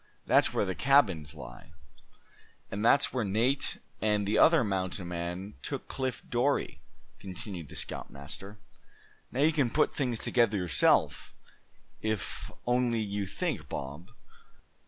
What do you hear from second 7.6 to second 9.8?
the scoutmaster. "Now, you can